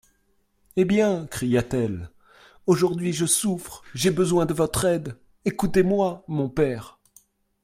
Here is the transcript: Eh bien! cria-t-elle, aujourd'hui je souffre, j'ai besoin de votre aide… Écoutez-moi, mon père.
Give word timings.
Eh 0.77 0.83
bien! 0.83 1.27
cria-t-elle, 1.27 2.09
aujourd'hui 2.65 3.13
je 3.13 3.27
souffre, 3.27 3.83
j'ai 3.93 4.09
besoin 4.09 4.47
de 4.47 4.53
votre 4.55 4.85
aide… 4.85 5.15
Écoutez-moi, 5.45 6.25
mon 6.27 6.49
père. 6.49 6.97